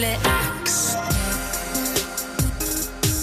[0.00, 0.18] Yle
[0.62, 0.96] X.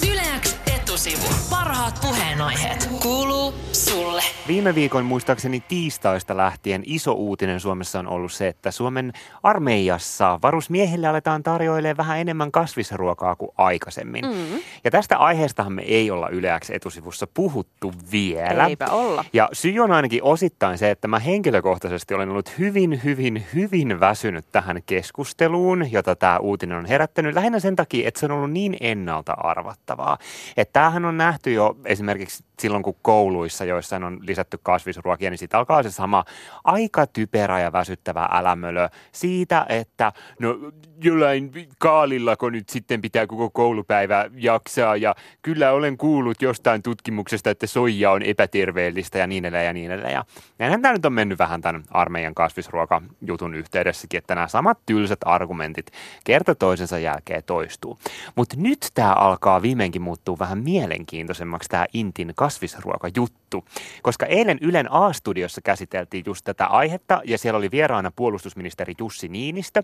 [0.08, 1.26] Yle X etusivu.
[1.50, 2.88] Parhaat puheenaiheet.
[3.02, 3.54] Kuuluu
[3.88, 4.22] sulle.
[4.48, 9.12] Viime viikon muistaakseni tiistaista lähtien iso uutinen Suomessa on ollut se, että Suomen
[9.42, 14.24] armeijassa varusmiehille aletaan tarjoilemaan vähän enemmän kasvisruokaa kuin aikaisemmin.
[14.24, 14.60] Mm.
[14.84, 18.66] Ja tästä aiheestahan me ei olla yleäksi etusivussa puhuttu vielä.
[18.66, 19.24] Eipä olla.
[19.32, 24.44] Ja syy on ainakin osittain se, että mä henkilökohtaisesti olen ollut hyvin, hyvin, hyvin väsynyt
[24.52, 27.34] tähän keskusteluun, jota tämä uutinen on herättänyt.
[27.34, 30.18] Lähinnä sen takia, että se on ollut niin ennalta arvattavaa.
[30.56, 35.58] Että tämähän on nähty jo esimerkiksi silloin, kun kouluissa, joissa on lisätty kasvisruokia, niin sitten
[35.58, 36.24] alkaa se sama
[36.64, 40.58] aika typerä ja väsyttävä älämölö siitä, että no
[41.04, 47.66] jollain kaalillako nyt sitten pitää koko koulupäivä jaksaa ja kyllä olen kuullut jostain tutkimuksesta, että
[47.66, 50.14] soija on epäterveellistä ja niin edelleen ja niin edelleen.
[50.14, 50.24] Ja
[50.58, 55.86] näinhän tämä nyt on mennyt vähän tämän armeijan kasvisruokajutun yhteydessäkin, että nämä samat tylsät argumentit
[56.24, 57.98] kerta toisensa jälkeen toistuu.
[58.34, 63.64] Mutta nyt tämä alkaa viimeinkin muuttua vähän mielenkiintoisemmaksi tämä Intin kasvisruokajuttu,
[64.02, 69.82] koska eilen Ylen A-studiossa käsiteltiin just tätä aihetta ja siellä oli vieraana puolustusministeri Jussi Niinistö,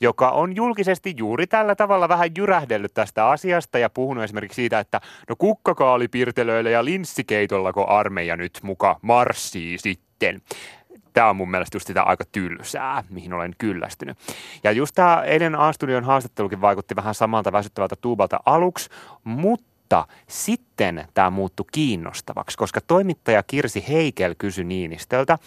[0.00, 5.00] joka on julkisesti juuri tällä tavalla vähän jyrähdellyt tästä asiasta ja puhunut esimerkiksi siitä, että
[5.28, 10.42] no kukkakaalipirtelöillä ja linssikeitollako armeija nyt muka marssii sitten
[11.12, 14.18] tämä on mun mielestä just sitä aika tylsää, mihin olen kyllästynyt.
[14.64, 18.90] Ja just tämä eilen A-studion haastattelukin vaikutti vähän samalta väsyttävältä tuubalta aluksi,
[19.24, 25.38] mutta mutta sitten tämä muuttui kiinnostavaksi, koska toimittaja Kirsi Heikel kysyi Niinistöltä,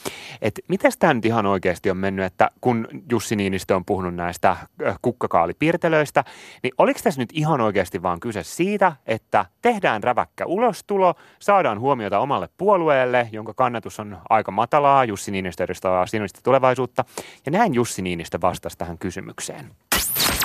[0.42, 4.58] että miten tämä nyt ihan oikeasti on mennyt, että kun Jussi Niinistö on puhunut näistä
[5.02, 6.24] kukkakaalipiirtelöistä,
[6.64, 12.20] niin oliko tässä nyt ihan oikeasti vaan kyse siitä, että tehdään räväkkä ulostulo, saadaan huomiota
[12.20, 17.06] omalle puolueelle, jonka kannatus on aika matalaa, Jussi Niinistö edustaa sinistä tulevaisuutta,
[17.46, 19.72] ja näin Jussi Niinistö vastasi tähän kysymykseen.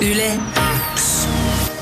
[0.02, 0.32] Yle.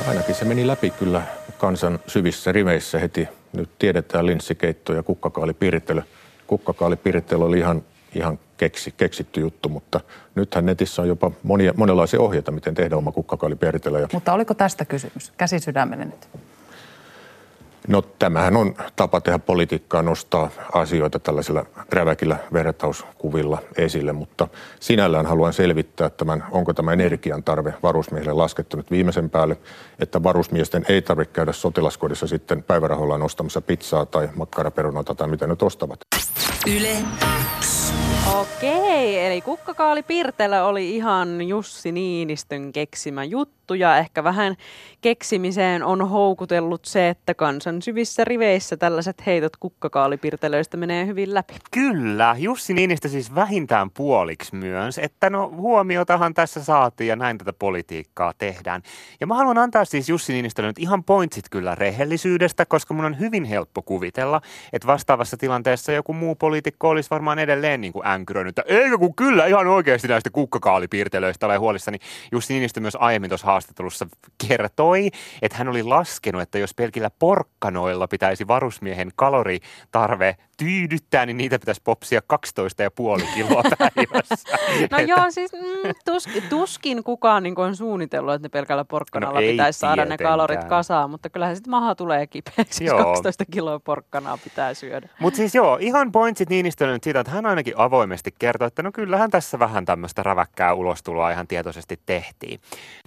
[0.08, 1.22] Ainakin se meni läpi kyllä
[1.58, 3.28] kansan syvissä riveissä heti.
[3.52, 6.02] Nyt tiedetään linssikeitto ja kukkakaalipirittely.
[6.46, 7.84] Kukkakaalipirittely oli ihan,
[8.14, 10.00] ihan keksi, keksitty juttu, mutta
[10.34, 14.06] nythän netissä on jopa monia, monenlaisia ohjeita, miten tehdä oma kukkakaalipirittely.
[14.12, 15.32] Mutta oliko tästä kysymys?
[15.36, 16.28] Käsi sydämelle nyt.
[17.88, 24.48] No tämähän on tapa tehdä politiikkaa, nostaa asioita tällaisilla räväkillä vertauskuvilla esille, mutta
[24.80, 29.56] sinällään haluan selvittää tämän, onko tämä energian tarve varusmiehille laskettu nyt viimeisen päälle,
[29.98, 35.62] että varusmiesten ei tarvitse käydä sotilaskodissa sitten päivärahoillaan ostamassa pizzaa tai makkaraperunoita tai mitä nyt
[35.62, 36.00] ostavat.
[36.66, 36.96] Yle.
[38.34, 44.56] Okei, eli kukkakaali Pirtelä oli ihan Jussi Niinistön keksimä juttu ja ehkä vähän
[45.00, 51.54] keksimiseen on houkutellut se, että kansan syvissä riveissä tällaiset heitot kukkakaalipirtelöistä menee hyvin läpi.
[51.70, 57.52] Kyllä, Jussi Niinistö siis vähintään puoliksi myös, että no huomiotahan tässä saatiin ja näin tätä
[57.52, 58.82] politiikkaa tehdään.
[59.20, 63.18] Ja mä haluan antaa siis Jussi Niinistölle nyt ihan pointsit kyllä rehellisyydestä, koska mun on
[63.18, 64.40] hyvin helppo kuvitella,
[64.72, 69.14] että vastaavassa tilanteessa joku muu poliitikko olisi varmaan edelleen niin kuin änkyrönyt, että eikö kun
[69.14, 71.98] kyllä ihan oikeasti näistä kukkakaalipiirtelöistä ole huolissani.
[72.32, 74.06] Jussi Niinistö myös aiemmin tuossa haastattelussa
[74.48, 75.10] kertoi,
[75.42, 81.80] että hän oli laskenut, että jos pelkillä porkkanoilla pitäisi varusmiehen kaloritarve tyydyttää, niin niitä pitäisi
[81.84, 82.20] popsia
[83.20, 84.58] 12,5 kiloa päivässä.
[84.90, 89.46] No joo, siis mm, tuskin, tuskin kukaan niin on suunnitellut, että ne pelkällä porkkanalla No
[89.46, 93.04] pitäisi saada ne kalorit kasaan, mutta kyllähän sitten maha tulee kipeäksi, jos Joo.
[93.04, 95.08] 12 kiloa porkkanaa pitää syödä.
[95.20, 98.92] Mutta siis joo, ihan pointsit Niinistölle nyt siitä, että hän ainakin avoimesti kertoi, että no
[98.92, 102.60] kyllähän tässä vähän tämmöistä räväkkää ulostuloa ihan tietoisesti tehtiin.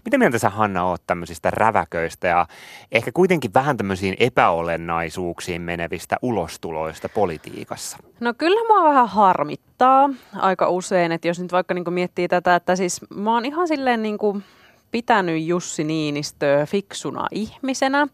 [0.06, 2.48] Mitä mieltä sä Hanna oot tämmöisistä räväköistä ja
[2.92, 7.98] ehkä kuitenkin vähän tämmöisiin epäolennaisuuksiin menevistä ulostuloista politiikassa?
[8.20, 12.76] No kyllä mua vähän harmittaa aika usein, että jos nyt vaikka niin miettii tätä, että
[12.76, 14.18] siis mä oon ihan silleen niin
[14.92, 18.08] pitänyt Jussi Niinistöä fiksuna ihmisenä.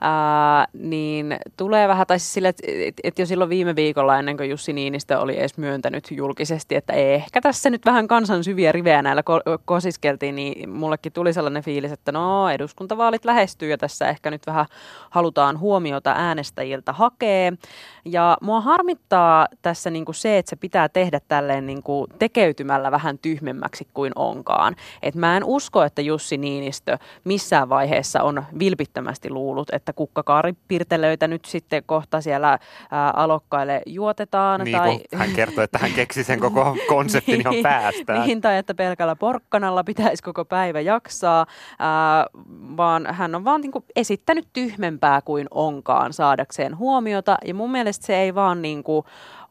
[0.00, 4.36] Ää, niin tulee vähän, tai siis sille, että et, et jo silloin viime viikolla ennen
[4.36, 9.02] kuin Jussi Niinistö oli edes myöntänyt julkisesti, että ehkä tässä nyt vähän kansan syviä rivejä
[9.02, 14.30] näillä ko- kosiskeltiin, niin mullekin tuli sellainen fiilis, että no eduskuntavaalit lähestyy ja tässä ehkä
[14.30, 14.66] nyt vähän
[15.10, 17.52] halutaan huomiota äänestäjiltä hakee.
[18.04, 22.90] Ja mua harmittaa tässä niin kuin se, että se pitää tehdä tälleen niin kuin tekeytymällä
[22.90, 24.76] vähän tyhmemmäksi kuin onkaan.
[25.02, 31.44] Et mä en usko, että Jussi Niinistö missään vaiheessa on vilpittömästi luullut, että kukkakaaripirtelöitä nyt
[31.44, 32.58] sitten kohta siellä
[32.90, 34.60] ää, alokkaille juotetaan.
[34.60, 35.00] Niin tai...
[35.14, 38.26] hän kertoi, että hän keksi sen koko konseptin ihan päästään.
[38.26, 41.46] Niin, tai että pelkällä porkkanalla pitäisi koko päivä jaksaa,
[41.78, 42.26] ää,
[42.76, 47.36] vaan hän on vaan niinku esittänyt tyhmempää kuin onkaan saadakseen huomiota.
[47.44, 49.04] Ja mun mielestä se ei vaan niinku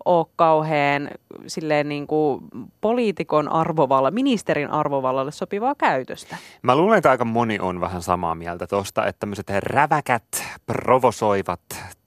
[0.06, 1.10] ole kauhean
[1.48, 2.44] silleen niin kuin
[2.82, 6.38] poliitikon arvovalla, ministerin arvovallalle sopivaa käytöstä.
[6.62, 10.24] Mä luulen, että aika moni on vähän samaa mieltä tuosta, että tämmöiset räväkät,
[10.66, 11.62] provosoivat,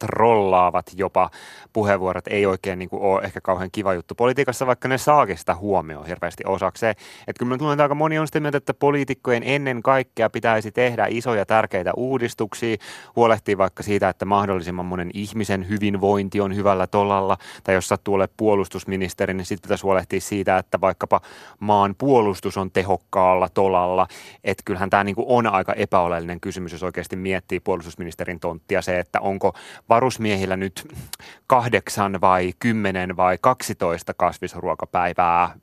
[0.07, 1.31] trollaavat jopa
[1.73, 5.55] puheenvuorot ei oikein niin kuin ole ehkä kauhean kiva juttu politiikassa, vaikka ne saakin sitä
[5.55, 6.91] huomioon hirveästi osakseen.
[6.91, 10.73] Että kyllä mä luulen, että aika moni on sitä mieltä, että poliitikkojen ennen kaikkea pitäisi
[10.73, 12.77] tehdä isoja tärkeitä uudistuksia,
[13.17, 18.35] huolehtia vaikka siitä, että mahdollisimman monen ihmisen hyvinvointi on hyvällä tolalla, tai jos sattuu olemaan
[18.37, 21.21] puolustusministeri, niin sitten pitäisi huolehtia siitä, että vaikkapa
[21.61, 24.07] maan puolustus on tehokkaalla tolalla.
[24.45, 29.21] Että kyllähän tämä niin on aika epäoleellinen kysymys, jos oikeasti miettii puolustusministerin tonttia se, että
[29.21, 29.55] onko
[29.93, 30.89] varusmiehillä nyt
[31.47, 35.55] kahdeksan vai kymmenen vai 12 kasvisruokapäivää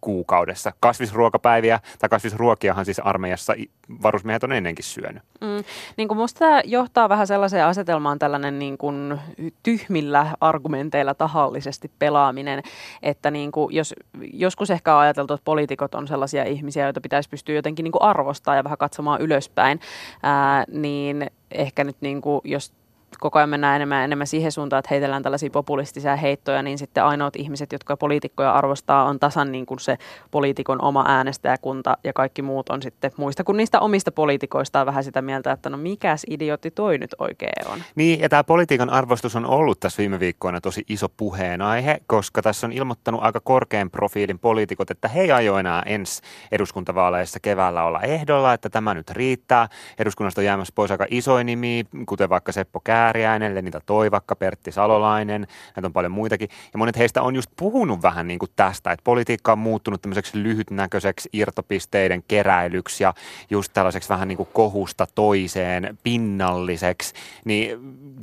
[0.00, 0.72] kuukaudessa.
[0.80, 3.54] Kasvisruokapäiviä tai kasvisruokiahan siis armeijassa
[4.02, 5.22] varusmiehet on ennenkin syönyt.
[5.40, 5.64] Mm,
[5.96, 9.20] niin kuin musta tämä johtaa vähän sellaiseen asetelmaan tällainen niin kuin
[9.62, 12.62] tyhmillä argumenteilla tahallisesti pelaaminen,
[13.02, 13.94] että niin kuin jos
[14.32, 18.56] joskus ehkä on ajateltu, että poliitikot on sellaisia ihmisiä, joita pitäisi pystyä jotenkin niin arvostaa
[18.56, 19.80] ja vähän katsomaan ylöspäin,
[20.22, 22.72] ää, niin ehkä nyt niin kuin, jos
[23.20, 27.36] koko ajan mennään enemmän, enemmän siihen suuntaan, että heitellään tällaisia populistisia heittoja, niin sitten ainoat
[27.36, 29.98] ihmiset, jotka poliitikkoja arvostaa, on tasan niin kuin se
[30.30, 35.22] poliitikon oma äänestäjäkunta ja kaikki muut on sitten muista kuin niistä omista poliitikoista vähän sitä
[35.22, 37.78] mieltä, että no mikäs idiotti toi nyt oikein on.
[37.94, 42.66] Niin, ja tämä politiikan arvostus on ollut tässä viime viikkoina tosi iso puheenaihe, koska tässä
[42.66, 45.30] on ilmoittanut aika korkean profiilin poliitikot, että he ei
[45.60, 46.22] enää ensi
[46.52, 49.68] eduskuntavaaleissa keväällä olla ehdolla, että tämä nyt riittää.
[49.98, 54.72] Eduskunnasta on jäämässä pois aika isoja nimi, kuten vaikka Seppo Kää Kääriäinen, Lenita Toivakka, Pertti
[54.72, 55.46] Salolainen,
[55.76, 56.48] näitä on paljon muitakin.
[56.72, 60.42] Ja monet heistä on just puhunut vähän niin kuin tästä, että politiikka on muuttunut tämmöiseksi
[60.42, 63.14] lyhytnäköiseksi irtopisteiden keräilyksi ja
[63.50, 67.14] just tällaiseksi vähän niin kuin kohusta toiseen pinnalliseksi.
[67.44, 67.78] Niin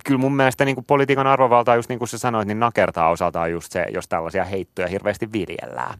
[0.06, 3.52] kyllä mun mielestä niin kuin politiikan arvovaltaa, just niin kuin sä sanoit, niin nakertaa osaltaan
[3.52, 6.00] just se, jos tällaisia heittoja hirveästi viljellään.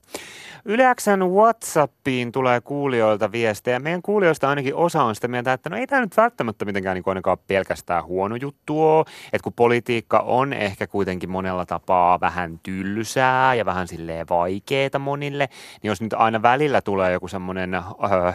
[0.66, 3.80] Yleäksän Whatsappiin tulee kuulijoilta viestejä.
[3.80, 7.04] Meidän kuulijoista ainakin osa on sitä mieltä, että no ei tämä nyt välttämättä mitenkään niin
[7.06, 9.06] ainakaan pelkästään huono juttu ole.
[9.34, 15.50] Että kun politiikka on ehkä kuitenkin monella tapaa vähän tylsää ja vähän silleen vaikeeta monille,
[15.82, 17.84] niin jos nyt aina välillä tulee joku semmoinen äh,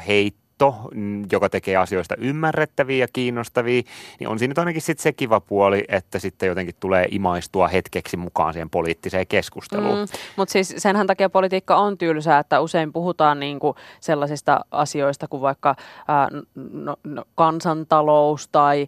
[0.06, 3.82] heitto, tahto, mm, joka tekee asioista ymmärrettäviä ja kiinnostavia,
[4.20, 8.16] niin on siinä nyt ainakin sitten se kiva puoli, että sitten jotenkin tulee imaistua hetkeksi
[8.16, 9.98] mukaan siihen poliittiseen keskusteluun.
[9.98, 10.06] Mm,
[10.36, 15.74] Mutta siis senhän takia politiikka on tylsää, että usein puhutaan niinku sellaisista asioista kuin vaikka
[16.08, 16.28] ää,
[16.72, 18.86] no, no, kansantalous tai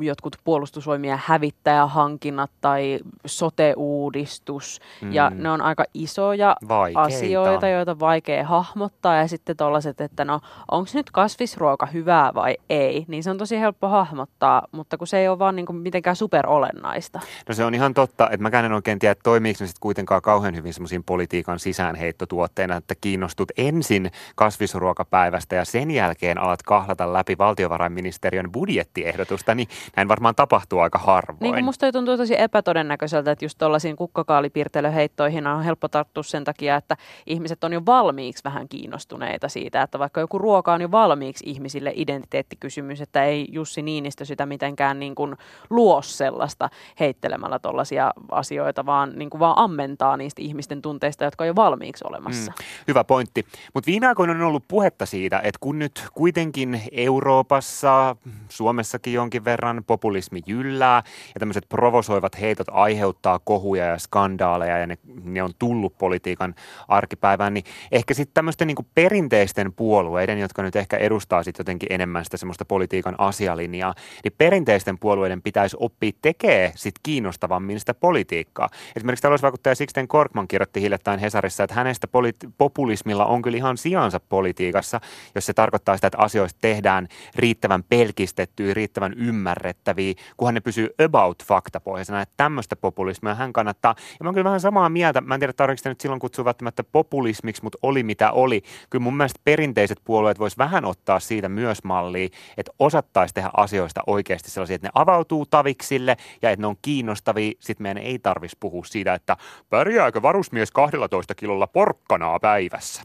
[0.00, 4.80] jotkut puolustusvoimien hävittäjähankinnat tai sote-uudistus.
[5.00, 5.12] Mm.
[5.12, 7.00] Ja ne on aika isoja Vaikeita.
[7.00, 12.34] asioita, joita on vaikea hahmottaa ja sitten tuollaiset, että no onko onko nyt kasvisruoka hyvää
[12.34, 15.66] vai ei, niin se on tosi helppo hahmottaa, mutta kun se ei ole vaan niin
[15.66, 17.20] kuin mitenkään superolennaista.
[17.48, 20.22] No se on ihan totta, että mäkään en oikein tiedä, että toimiiko ne sitten kuitenkaan
[20.22, 27.38] kauhean hyvin semmoisiin politiikan sisäänheittotuotteena, että kiinnostut ensin kasvisruokapäivästä ja sen jälkeen alat kahlata läpi
[27.38, 31.38] valtiovarainministeriön budjettiehdotusta, niin näin varmaan tapahtuu aika harvoin.
[31.40, 36.76] Niin kuin musta tuntuu tosi epätodennäköiseltä, että just tuollaisiin kukkakaalipiirtelöheittoihin on helppo tarttua sen takia,
[36.76, 36.96] että
[37.26, 41.44] ihmiset on jo valmiiksi vähän kiinnostuneita siitä, että vaikka joku ruoka on on jo valmiiksi
[41.46, 45.36] ihmisille identiteettikysymys, että ei Jussi Niinistö sitä mitenkään niin kuin
[45.70, 46.68] luo sellaista
[47.00, 52.04] heittelemällä tuollaisia asioita, vaan, niin kuin vaan ammentaa niistä ihmisten tunteista, jotka on jo valmiiksi
[52.08, 52.52] olemassa.
[52.58, 53.46] Mm, hyvä pointti.
[53.74, 58.16] Mutta viime aikoina on ollut puhetta siitä, että kun nyt kuitenkin Euroopassa,
[58.48, 61.02] Suomessakin jonkin verran populismi jyllää
[61.34, 66.54] ja tämmöiset provosoivat heitot aiheuttaa kohuja ja skandaaleja ja ne, ne on tullut politiikan
[66.88, 71.92] arkipäivään, niin ehkä sitten tämmöisten niin perinteisten puolueiden, jotka nyt nyt ehkä edustaa sitten jotenkin
[71.92, 78.68] enemmän sitä semmoista politiikan asialinjaa, niin perinteisten puolueiden pitäisi oppia tekee sitten kiinnostavammin sitä politiikkaa.
[78.96, 84.20] Esimerkiksi talousvaikuttaja Sixten Korkman kirjoitti hiljattain Hesarissa, että hänestä poli- populismilla on kyllä ihan sijansa
[84.20, 85.00] politiikassa,
[85.34, 91.44] jos se tarkoittaa sitä, että asioista tehdään riittävän pelkistettyä, riittävän ymmärrettäviä, kunhan ne pysyy about
[91.44, 93.94] faktapohjaisena, että tämmöistä populismia hän kannattaa.
[93.98, 96.84] Ja mä oon kyllä vähän samaa mieltä, mä en tiedä tarvitsetko nyt silloin kutsua välttämättä
[96.84, 98.62] populismiksi, mutta oli mitä oli.
[98.90, 104.00] Kyllä mun mielestä perinteiset puolueet vois vähän ottaa siitä myös mallia, että osattaisi tehdä asioista
[104.06, 107.52] oikeasti sellaisia, että ne avautuu taviksille ja että ne on kiinnostavia.
[107.60, 109.36] Sitten meidän ei tarvitsisi puhua siitä, että
[109.70, 113.02] pärjääkö varusmies 12 kilolla porkkanaa päivässä.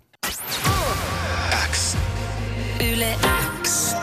[1.72, 1.98] X.
[2.94, 3.16] Yle
[3.64, 3.96] X.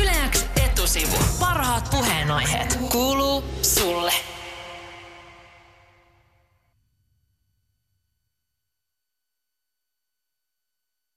[0.00, 1.16] Yle X etusivu.
[1.40, 2.78] Parhaat puheenaiheet.
[2.92, 4.33] Kuuluu sulle.